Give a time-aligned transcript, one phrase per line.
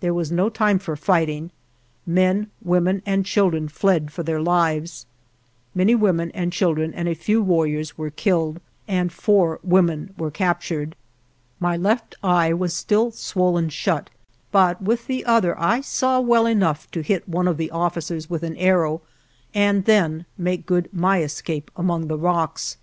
[0.00, 1.50] There was no time for fighting.
[2.06, 5.04] Men, women, and children fled for their lives.
[5.74, 10.96] Many women and children and a few warriors were killed, and four women were captured.
[11.60, 14.08] My left eye was still swollen shut,
[14.50, 18.42] but with the other I saw well enough to hit one of the officers with
[18.42, 19.02] an arrow,
[19.52, 22.78] and then make good my escape among the rocks.